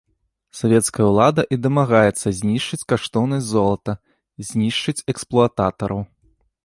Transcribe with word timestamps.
Савецкая 0.59 1.05
ўлада 1.09 1.43
і 1.57 1.59
дамагаецца 1.65 2.27
знішчыць 2.39 2.87
каштоўнасць 2.93 3.47
золата, 3.53 3.93
знішчыць 4.53 5.05
эксплуататараў. 5.15 5.99